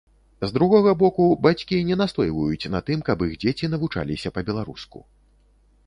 З 0.43 0.47
другога 0.53 0.93
боку, 1.01 1.27
бацькі 1.47 1.79
не 1.91 1.95
настойваюць 2.03 2.71
на 2.77 2.83
тым, 2.91 3.07
каб 3.11 3.17
іх 3.29 3.39
дзеці 3.45 3.73
навучаліся 3.75 4.35
па-беларуску. 4.39 4.99